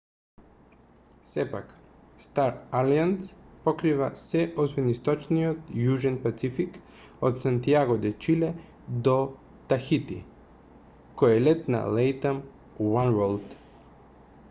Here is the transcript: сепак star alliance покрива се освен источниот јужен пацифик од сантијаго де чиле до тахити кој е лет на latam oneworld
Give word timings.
сепак 1.31 1.67
star 2.25 2.51
alliance 2.79 3.25
покрива 3.65 4.07
се 4.21 4.39
освен 4.63 4.87
источниот 4.93 5.69
јужен 5.81 6.17
пацифик 6.23 6.79
од 7.29 7.37
сантијаго 7.45 7.97
де 8.07 8.11
чиле 8.27 8.49
до 9.09 9.17
тахити 9.75 10.17
кој 11.23 11.35
е 11.37 11.45
лет 11.49 11.69
на 11.77 11.83
latam 11.99 12.41
oneworld 12.89 13.55